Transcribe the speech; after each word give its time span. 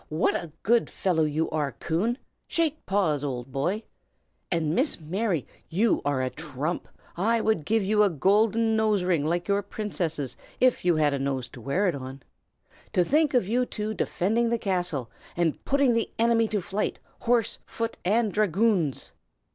what 0.09 0.33
a 0.33 0.51
good 0.63 0.89
fellow 0.89 1.21
you 1.21 1.47
are, 1.51 1.73
Coon! 1.73 2.17
Shake 2.47 2.83
paws, 2.87 3.23
old 3.23 3.51
boy! 3.51 3.83
And 4.49 4.73
Miss 4.73 4.99
Mary, 4.99 5.45
you 5.69 6.01
are 6.03 6.23
a 6.23 6.31
trump, 6.31 6.87
and 7.15 7.27
I 7.27 7.39
would 7.39 7.65
give 7.67 7.83
you 7.83 8.01
a 8.01 8.09
golden 8.09 8.75
nose 8.75 9.03
ring 9.03 9.23
like 9.23 9.47
your 9.47 9.61
Princess's 9.61 10.35
if 10.59 10.83
you 10.83 10.95
had 10.95 11.13
a 11.13 11.19
nose 11.19 11.49
to 11.49 11.61
wear 11.61 11.87
it 11.87 11.93
on. 11.93 12.23
To 12.93 13.03
think 13.05 13.35
of 13.35 13.47
you 13.47 13.63
two 13.63 13.93
defending 13.93 14.49
the 14.49 14.57
castle, 14.57 15.11
and 15.37 15.63
putting 15.65 15.93
the 15.93 16.09
enemy 16.17 16.47
to 16.47 16.63
flight, 16.63 16.97
horse, 17.19 17.59
foot, 17.67 17.95
and 18.03 18.33
dragoons!" 18.33 19.11